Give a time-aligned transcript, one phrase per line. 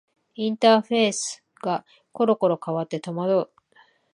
[0.33, 3.49] インターフェースがころころ変わって戸惑う